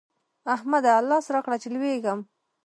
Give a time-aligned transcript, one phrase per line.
[0.55, 0.93] احمده!
[1.09, 2.19] لاس راکړه چې لوېږم.